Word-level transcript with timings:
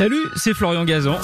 Salut, 0.00 0.30
c'est 0.34 0.54
Florian 0.54 0.86
Gazan. 0.86 1.18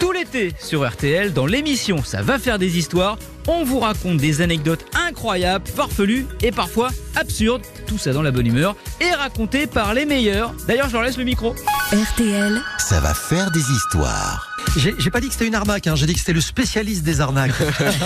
Tout 0.00 0.10
l'été 0.10 0.54
sur 0.58 0.88
RTL, 0.88 1.34
dans 1.34 1.44
l'émission 1.44 2.02
Ça 2.02 2.22
va 2.22 2.38
faire 2.38 2.58
des 2.58 2.78
histoires, 2.78 3.18
on 3.46 3.62
vous 3.62 3.78
raconte 3.78 4.16
des 4.16 4.40
anecdotes 4.40 4.86
incroyables, 5.06 5.66
farfelues 5.66 6.26
et 6.40 6.50
parfois 6.50 6.88
absurdes, 7.14 7.60
tout 7.86 7.98
ça 7.98 8.14
dans 8.14 8.22
la 8.22 8.30
bonne 8.30 8.46
humeur, 8.46 8.74
et 9.02 9.10
racontées 9.10 9.66
par 9.66 9.92
les 9.92 10.06
meilleurs. 10.06 10.54
D'ailleurs, 10.66 10.88
je 10.88 10.94
leur 10.94 11.02
laisse 11.02 11.18
le 11.18 11.24
micro. 11.24 11.54
RTL, 11.92 12.58
Ça 12.78 13.00
va 13.00 13.12
faire 13.12 13.50
des 13.50 13.60
histoires. 13.60 14.48
J'ai 14.78 15.10
pas 15.10 15.20
dit 15.20 15.26
que 15.26 15.34
c'était 15.34 15.46
une 15.46 15.54
arnaque, 15.54 15.88
hein, 15.88 15.94
j'ai 15.94 16.06
dit 16.06 16.14
que 16.14 16.20
c'était 16.20 16.32
le 16.32 16.40
spécialiste 16.40 17.02
des 17.02 17.20
arnaques. 17.20 17.52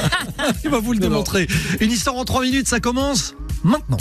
Il 0.65 0.71
va 0.71 0.81
vous 0.81 0.93
le 0.93 0.99
démontrer. 0.99 1.47
Une 1.79 1.93
histoire 1.93 2.17
en 2.17 2.25
3 2.25 2.43
minutes, 2.43 2.67
ça 2.67 2.81
commence 2.81 3.37
maintenant. 3.63 3.99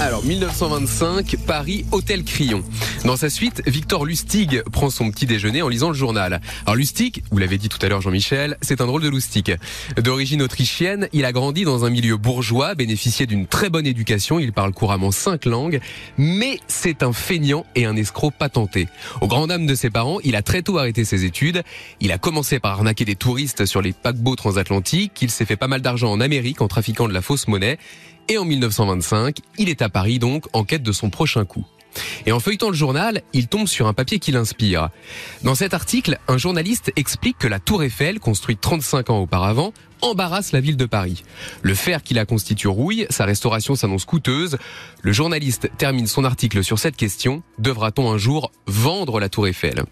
Alors, 0.00 0.24
1925, 0.24 1.36
Paris, 1.46 1.84
Hôtel 1.92 2.24
Crillon. 2.24 2.64
Dans 3.04 3.16
sa 3.16 3.28
suite, 3.28 3.62
Victor 3.66 4.06
Lustig 4.06 4.62
prend 4.72 4.88
son 4.88 5.10
petit 5.10 5.26
déjeuner 5.26 5.60
en 5.60 5.68
lisant 5.68 5.88
le 5.88 5.94
journal. 5.94 6.40
Alors 6.64 6.74
Lustig, 6.74 7.22
vous 7.30 7.36
l'avez 7.36 7.58
dit 7.58 7.68
tout 7.68 7.78
à 7.82 7.88
l'heure 7.90 8.00
Jean-Michel, 8.00 8.56
c'est 8.62 8.80
un 8.80 8.86
drôle 8.86 9.02
de 9.02 9.10
loustic. 9.10 9.52
D'origine 9.98 10.40
autrichienne, 10.40 11.08
il 11.12 11.26
a 11.26 11.32
grandi 11.32 11.64
dans 11.64 11.84
un 11.84 11.90
milieu 11.90 12.16
bourgeois, 12.16 12.74
bénéficié 12.74 13.26
d'une 13.26 13.46
très 13.46 13.68
bonne 13.68 13.86
éducation, 13.86 14.38
il 14.38 14.54
parle 14.54 14.72
couramment 14.72 15.10
cinq 15.10 15.44
langues, 15.44 15.80
mais 16.16 16.58
c'est 16.66 17.02
un 17.02 17.12
feignant 17.12 17.66
et 17.74 17.84
un 17.84 17.94
escroc 17.94 18.30
patenté. 18.30 18.88
Au 19.20 19.26
grand 19.26 19.48
dam 19.48 19.66
de 19.66 19.74
ses 19.74 19.90
parents, 19.90 20.18
il 20.24 20.34
a 20.34 20.40
très 20.40 20.62
tôt 20.62 20.78
arrêté 20.78 21.04
ses 21.04 21.26
études. 21.26 21.62
Il 22.00 22.10
a 22.10 22.16
commencé 22.16 22.58
par 22.58 22.72
arnaquer 22.72 23.04
des 23.04 23.16
touristes 23.16 23.66
sur 23.66 23.82
les 23.82 23.92
paquebots 23.92 24.36
transatlantiques, 24.36 25.20
il 25.20 25.30
s'est 25.30 25.44
fait 25.44 25.56
pas 25.56 25.68
mal 25.68 25.82
d'argent 25.82 26.10
en 26.10 26.20
Amérique 26.20 26.62
en 26.62 26.68
trafiquant 26.68 27.06
de 27.06 27.12
la 27.12 27.20
fausse 27.20 27.48
monnaie. 27.48 27.76
Et 28.28 28.38
en 28.38 28.46
1925, 28.46 29.36
il 29.58 29.68
est 29.68 29.82
à 29.82 29.90
Paris 29.90 30.18
donc 30.18 30.46
en 30.54 30.64
quête 30.64 30.82
de 30.82 30.92
son 30.92 31.10
prochain 31.10 31.44
coup. 31.44 31.66
Et 32.26 32.32
en 32.32 32.40
feuilletant 32.40 32.68
le 32.68 32.76
journal, 32.76 33.22
il 33.32 33.48
tombe 33.48 33.66
sur 33.66 33.86
un 33.86 33.92
papier 33.92 34.18
qui 34.18 34.32
l'inspire. 34.32 34.90
Dans 35.42 35.54
cet 35.54 35.74
article, 35.74 36.18
un 36.28 36.38
journaliste 36.38 36.92
explique 36.96 37.38
que 37.38 37.48
la 37.48 37.58
tour 37.58 37.82
Eiffel, 37.82 38.20
construite 38.20 38.60
35 38.60 39.10
ans 39.10 39.18
auparavant, 39.18 39.72
embarrasse 40.00 40.52
la 40.52 40.60
ville 40.60 40.76
de 40.76 40.86
Paris. 40.86 41.22
Le 41.62 41.74
fer 41.74 42.02
qui 42.02 42.14
la 42.14 42.26
constitue 42.26 42.68
rouille, 42.68 43.06
sa 43.10 43.24
restauration 43.24 43.74
s'annonce 43.74 44.04
coûteuse. 44.04 44.58
Le 45.02 45.12
journaliste 45.12 45.70
termine 45.78 46.06
son 46.06 46.24
article 46.24 46.62
sur 46.62 46.78
cette 46.78 46.96
question. 46.96 47.42
Devra-t-on 47.58 48.10
un 48.10 48.18
jour 48.18 48.52
vendre 48.66 49.20
la 49.20 49.28
tour 49.28 49.46
Eiffel? 49.46 49.84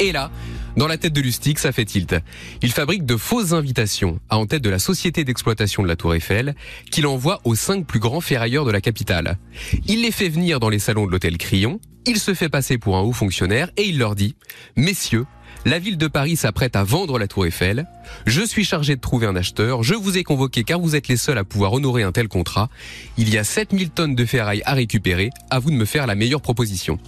Et 0.00 0.12
là, 0.12 0.30
dans 0.78 0.86
la 0.86 0.96
tête 0.96 1.12
de 1.12 1.20
Lustig, 1.20 1.58
ça 1.58 1.72
fait 1.72 1.84
tilt. 1.84 2.14
Il 2.62 2.72
fabrique 2.72 3.04
de 3.04 3.16
fausses 3.16 3.52
invitations 3.52 4.20
à 4.30 4.38
en 4.38 4.46
tête 4.46 4.62
de 4.62 4.70
la 4.70 4.78
société 4.78 5.24
d'exploitation 5.24 5.82
de 5.82 5.88
la 5.88 5.96
Tour 5.96 6.14
Eiffel, 6.14 6.54
qu'il 6.92 7.06
envoie 7.08 7.40
aux 7.42 7.56
cinq 7.56 7.84
plus 7.84 7.98
grands 7.98 8.20
ferrailleurs 8.20 8.64
de 8.64 8.70
la 8.70 8.80
capitale. 8.80 9.38
Il 9.86 10.02
les 10.02 10.12
fait 10.12 10.28
venir 10.28 10.60
dans 10.60 10.68
les 10.68 10.78
salons 10.78 11.06
de 11.06 11.10
l'hôtel 11.10 11.36
Crillon, 11.36 11.80
il 12.06 12.20
se 12.20 12.32
fait 12.32 12.48
passer 12.48 12.78
pour 12.78 12.96
un 12.96 13.00
haut 13.00 13.12
fonctionnaire 13.12 13.70
et 13.76 13.82
il 13.82 13.98
leur 13.98 14.14
dit 14.14 14.36
Messieurs, 14.76 15.26
la 15.64 15.80
ville 15.80 15.98
de 15.98 16.06
Paris 16.06 16.36
s'apprête 16.36 16.76
à 16.76 16.84
vendre 16.84 17.18
la 17.18 17.26
Tour 17.26 17.46
Eiffel. 17.46 17.86
Je 18.26 18.42
suis 18.42 18.64
chargé 18.64 18.94
de 18.94 19.00
trouver 19.00 19.26
un 19.26 19.34
acheteur. 19.34 19.82
Je 19.82 19.94
vous 19.94 20.16
ai 20.16 20.22
convoqué 20.22 20.62
car 20.62 20.78
vous 20.78 20.94
êtes 20.94 21.08
les 21.08 21.16
seuls 21.16 21.38
à 21.38 21.44
pouvoir 21.44 21.72
honorer 21.72 22.04
un 22.04 22.12
tel 22.12 22.28
contrat. 22.28 22.70
Il 23.16 23.28
y 23.34 23.36
a 23.36 23.42
7000 23.42 23.90
tonnes 23.90 24.14
de 24.14 24.24
ferraille 24.24 24.62
à 24.64 24.74
récupérer. 24.74 25.30
À 25.50 25.58
vous 25.58 25.72
de 25.72 25.76
me 25.76 25.84
faire 25.84 26.06
la 26.06 26.14
meilleure 26.14 26.40
proposition. 26.40 27.00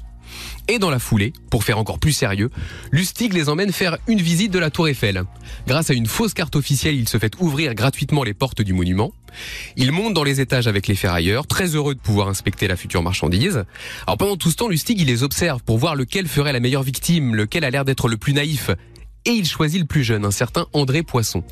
Et 0.69 0.79
dans 0.79 0.91
la 0.91 0.99
foulée, 0.99 1.33
pour 1.51 1.65
faire 1.65 1.79
encore 1.79 1.99
plus 1.99 2.13
sérieux, 2.13 2.51
Lustig 2.93 3.33
les 3.33 3.49
emmène 3.49 3.73
faire 3.73 3.99
une 4.07 4.21
visite 4.21 4.53
de 4.53 4.59
la 4.59 4.71
Tour 4.71 4.89
Eiffel. 4.89 5.25
Grâce 5.67 5.91
à 5.91 5.95
une 5.95 6.07
fausse 6.07 6.35
carte 6.35 6.57
officielle, 6.57 6.95
il 6.95 7.09
se 7.09 7.19
fait 7.19 7.35
ouvrir 7.41 7.75
gratuitement 7.75 8.23
les 8.23 8.35
portes 8.35 8.63
du 8.63 8.73
monument. 8.73 9.13
Il 9.77 9.93
monte 9.93 10.15
dans 10.15 10.25
les 10.25 10.41
étages 10.41 10.67
avec 10.67 10.87
les 10.87 10.95
ferrailleurs, 10.95 11.47
très 11.47 11.75
heureux 11.75 11.95
de 11.95 12.01
pouvoir 12.01 12.29
inspecter 12.29 12.69
la 12.69 12.77
future 12.77 13.03
marchandise. 13.03 13.65
Alors 14.07 14.19
pendant 14.19 14.37
tout 14.37 14.51
ce 14.51 14.57
temps, 14.57 14.69
Lustig, 14.69 15.07
les 15.07 15.23
observe 15.23 15.63
pour 15.63 15.79
voir 15.79 15.95
lequel 15.95 16.27
ferait 16.27 16.53
la 16.53 16.61
meilleure 16.61 16.83
victime, 16.83 17.35
lequel 17.35 17.65
a 17.65 17.71
l'air 17.71 17.85
d'être 17.85 18.09
le 18.09 18.17
plus 18.17 18.33
naïf. 18.33 18.71
Et 19.27 19.31
il 19.31 19.47
choisit 19.47 19.81
le 19.81 19.87
plus 19.87 20.03
jeune, 20.03 20.25
un 20.25 20.31
certain 20.31 20.67
André 20.73 21.03
Poisson. 21.03 21.45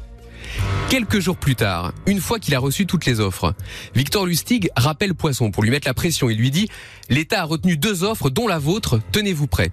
Quelques 0.90 1.20
jours 1.20 1.36
plus 1.36 1.54
tard, 1.54 1.92
une 2.06 2.20
fois 2.20 2.38
qu'il 2.38 2.54
a 2.54 2.58
reçu 2.58 2.86
toutes 2.86 3.04
les 3.04 3.20
offres, 3.20 3.54
Victor 3.94 4.24
Lustig 4.26 4.70
rappelle 4.76 5.14
Poisson 5.14 5.50
pour 5.50 5.62
lui 5.62 5.70
mettre 5.70 5.86
la 5.86 5.94
pression. 5.94 6.30
Il 6.30 6.38
lui 6.38 6.50
dit 6.50 6.68
L'État 7.10 7.42
a 7.42 7.44
retenu 7.44 7.76
deux 7.76 8.04
offres, 8.04 8.30
dont 8.30 8.48
la 8.48 8.58
vôtre, 8.58 9.00
tenez-vous 9.12 9.46
prêt. 9.46 9.70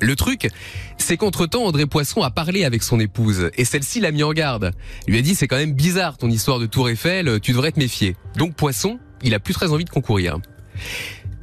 Le 0.00 0.16
truc, 0.16 0.48
c'est 0.98 1.16
qu'entre-temps, 1.16 1.64
André 1.64 1.86
Poisson 1.86 2.22
a 2.22 2.30
parlé 2.30 2.64
avec 2.64 2.82
son 2.82 3.00
épouse 3.00 3.50
et 3.56 3.64
celle-ci 3.64 4.00
l'a 4.00 4.10
mis 4.10 4.22
en 4.22 4.32
garde. 4.32 4.72
Lui 5.06 5.18
a 5.18 5.22
dit 5.22 5.34
c'est 5.34 5.48
quand 5.48 5.56
même 5.56 5.72
bizarre 5.72 6.18
ton 6.18 6.28
histoire 6.28 6.58
de 6.58 6.66
Tour 6.66 6.88
Eiffel, 6.88 7.40
tu 7.40 7.52
devrais 7.52 7.72
te 7.72 7.78
méfier. 7.78 8.16
Donc 8.36 8.54
Poisson, 8.54 8.98
il 9.22 9.34
a 9.34 9.40
plus 9.40 9.54
très 9.54 9.72
envie 9.72 9.84
de 9.84 9.90
concourir. 9.90 10.38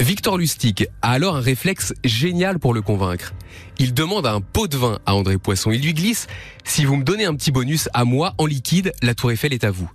Victor 0.01 0.39
Lustig 0.39 0.87
a 1.03 1.11
alors 1.11 1.35
un 1.35 1.41
réflexe 1.41 1.93
génial 2.03 2.57
pour 2.57 2.73
le 2.73 2.81
convaincre. 2.81 3.35
Il 3.77 3.93
demande 3.93 4.25
un 4.25 4.41
pot 4.41 4.67
de 4.67 4.75
vin 4.75 4.97
à 5.05 5.13
André 5.13 5.37
Poisson. 5.37 5.69
Il 5.69 5.83
lui 5.83 5.93
glisse 5.93 6.25
Si 6.63 6.85
vous 6.85 6.95
me 6.95 7.03
donnez 7.03 7.25
un 7.25 7.35
petit 7.35 7.51
bonus 7.51 7.87
à 7.93 8.03
moi 8.03 8.33
en 8.39 8.47
liquide, 8.47 8.93
la 9.03 9.13
Tour 9.13 9.31
Eiffel 9.31 9.53
est 9.53 9.63
à 9.63 9.69
vous. 9.69 9.87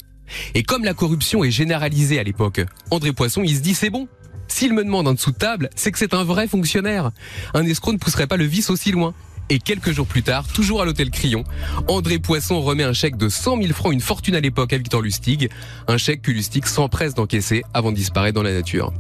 Et 0.55 0.63
comme 0.63 0.85
la 0.85 0.95
corruption 0.95 1.43
est 1.43 1.51
généralisée 1.51 2.21
à 2.21 2.23
l'époque, 2.23 2.61
André 2.93 3.13
Poisson, 3.13 3.43
il 3.45 3.57
se 3.57 3.61
dit 3.61 3.75
c'est 3.75 3.91
bon. 3.91 4.07
S'il 4.47 4.75
me 4.75 4.85
demande 4.85 5.09
un 5.09 5.15
dessous 5.15 5.33
de 5.33 5.39
table, 5.39 5.71
c'est 5.75 5.91
que 5.91 5.99
c'est 5.99 6.15
un 6.15 6.23
vrai 6.23 6.47
fonctionnaire. 6.47 7.11
Un 7.53 7.67
escroc 7.67 7.93
ne 7.93 7.99
pousserait 7.99 8.29
pas 8.29 8.37
le 8.37 8.45
vice 8.45 8.71
aussi 8.71 8.93
loin. 8.93 9.13
Et 9.49 9.59
quelques 9.59 9.91
jours 9.91 10.07
plus 10.07 10.23
tard, 10.23 10.47
toujours 10.47 10.83
à 10.83 10.85
l'hôtel 10.85 11.11
Crillon, 11.11 11.43
André 11.89 12.21
Poisson 12.21 12.61
remet 12.61 12.85
un 12.85 12.93
chèque 12.93 13.17
de 13.17 13.29
100 13.29 13.61
000 13.61 13.73
francs, 13.73 13.93
une 13.93 14.01
fortune 14.01 14.37
à 14.37 14.41
l'époque 14.41 14.73
à 14.73 14.77
Victor 14.77 15.03
Lustig, 15.03 15.51
un 15.89 15.99
chèque 15.99 16.23
que 16.23 16.31
Lustig 16.31 16.65
s'empresse 16.67 17.15
d'encaisser 17.15 17.65
avant 17.75 17.91
de 17.91 17.97
disparaître 17.97 18.35
dans 18.35 18.43
la 18.43 18.53
nature. 18.53 18.93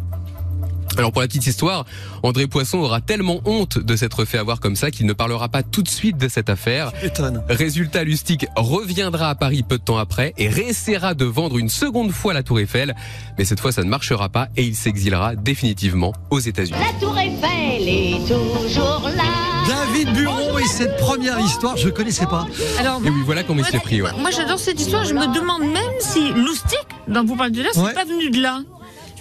Alors 0.99 1.13
pour 1.13 1.21
la 1.21 1.29
petite 1.29 1.47
histoire, 1.47 1.85
André 2.23 2.47
Poisson 2.47 2.79
aura 2.79 3.01
tellement 3.01 3.41
honte 3.45 3.79
de 3.79 3.97
s'être 3.97 4.25
fait 4.25 4.39
avoir 4.39 4.61
comme 4.61 4.77
ça 4.77 4.91
qu'il 4.91 5.07
ne 5.07 5.13
parlera 5.13 5.49
pas 5.49 5.63
tout 5.63 5.83
de 5.83 5.89
suite 5.89 6.17
de 6.17 6.29
cette 6.29 6.49
affaire. 6.49 6.91
Étonne. 7.03 7.43
Résultat, 7.49 8.05
Lustig 8.05 8.47
reviendra 8.57 9.29
à 9.31 9.35
Paris 9.35 9.63
peu 9.63 9.79
de 9.79 9.83
temps 9.83 9.99
après 9.99 10.33
et 10.39 10.49
réessayera 10.49 11.15
de 11.15 11.25
vendre 11.25 11.59
une 11.59 11.69
seconde 11.69 12.13
fois 12.13 12.33
la 12.33 12.43
Tour 12.43 12.61
Eiffel, 12.61 12.95
mais 13.39 13.45
cette 13.45 13.61
fois 13.61 13.73
ça 13.73 13.83
ne 13.83 13.89
marchera 13.89 14.29
pas 14.29 14.49
et 14.57 14.65
il 14.65 14.75
s'exilera 14.75 15.37
définitivement 15.37 16.13
aux 16.31 16.39
États-Unis. 16.41 16.79
La 16.79 16.99
tour 16.99 17.17
Eiffel 17.19 17.89
est 17.89 18.19
toujours 18.27 19.11
là. 19.17 19.25
David 19.69 20.13
Buron 20.15 20.59
et 20.59 20.67
cette 20.69 20.97
première 20.99 21.39
histoire, 21.41 21.77
je 21.77 21.89
connaissais 21.89 22.27
pas. 22.27 22.47
Alors, 22.79 23.01
Et 23.05 23.11
oui, 23.11 23.21
voilà 23.25 23.43
comment 23.43 23.63
il 23.63 23.67
s'est 23.71 23.81
pris. 23.81 24.01
Ouais. 24.01 24.11
moi 24.21 24.31
j'adore 24.31 24.59
cette 24.59 24.81
histoire. 24.81 25.05
Je 25.05 25.13
me 25.15 25.27
demande 25.35 25.63
même 25.63 25.83
si 26.01 26.31
Loustic, 26.33 26.79
dont 27.09 27.25
vous 27.25 27.37
parlez 27.37 27.53
de 27.53 27.63
là, 27.63 27.69
c'est 27.73 27.81
Ouais. 27.81 27.93
pas 27.93 28.05
venu 28.05 28.31
de 28.31 28.41
là. 28.41 28.61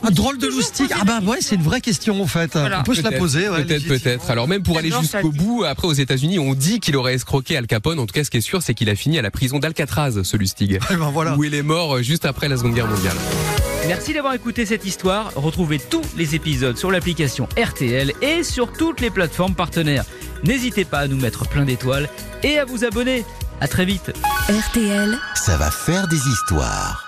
Un 0.03 0.11
drôle 0.11 0.37
de 0.37 0.47
posé 0.47 0.85
Ah 0.99 1.03
bah 1.03 1.19
ouais, 1.25 1.37
c'est 1.41 1.55
une 1.55 1.63
vraie 1.63 1.81
question 1.81 2.21
en 2.21 2.27
fait. 2.27 2.51
Voilà. 2.53 2.81
On 2.81 2.83
peut 2.83 2.93
se 2.93 3.01
la 3.01 3.11
poser. 3.11 3.49
ouais, 3.49 3.63
peut-être, 3.63 3.87
peut-être. 3.87 4.29
Alors 4.29 4.47
même 4.47 4.61
pour 4.63 4.77
aller 4.77 4.91
jusqu'au 4.91 5.31
bout, 5.31 5.63
après 5.63 5.87
aux 5.87 5.93
États-Unis, 5.93 6.37
on 6.39 6.53
dit 6.53 6.79
qu'il 6.79 6.95
aurait 6.95 7.13
escroqué 7.15 7.57
Al 7.57 7.65
Capone. 7.67 7.99
En 7.99 8.05
tout 8.05 8.13
cas, 8.13 8.23
ce 8.23 8.29
qui 8.29 8.37
est 8.37 8.41
sûr, 8.41 8.61
c'est 8.61 8.73
qu'il 8.73 8.89
a 8.89 8.95
fini 8.95 9.17
à 9.17 9.21
la 9.21 9.31
prison 9.31 9.59
d'Alcatraz, 9.59 10.23
ce 10.23 10.37
Lustig, 10.37 10.79
Eh 10.91 10.95
ben 10.95 11.09
voilà. 11.11 11.35
où 11.37 11.43
il 11.43 11.53
est 11.55 11.63
mort 11.63 12.01
juste 12.03 12.25
après 12.25 12.47
la 12.47 12.57
Seconde 12.57 12.73
Guerre 12.75 12.87
mondiale. 12.87 13.15
Merci 13.87 14.13
d'avoir 14.13 14.33
écouté 14.33 14.65
cette 14.65 14.85
histoire. 14.85 15.31
Retrouvez 15.35 15.79
tous 15.79 16.01
les 16.17 16.33
épisodes 16.35 16.77
sur 16.77 16.89
l'application 16.91 17.47
RTL 17.57 18.13
et 18.21 18.43
sur 18.43 18.73
toutes 18.73 18.99
les 18.99 19.11
plateformes 19.11 19.53
partenaires. 19.53 20.05
N'hésitez 20.43 20.85
pas 20.85 20.99
à 20.99 21.07
nous 21.07 21.17
mettre 21.17 21.47
plein 21.47 21.65
d'étoiles 21.65 22.09
et 22.43 22.57
à 22.57 22.65
vous 22.65 22.83
abonner. 22.83 23.23
À 23.61 23.67
très 23.67 23.85
vite. 23.85 24.11
RTL. 24.49 25.17
Ça 25.35 25.55
va 25.57 25.69
faire 25.71 26.07
des 26.07 26.17
histoires. 26.17 27.04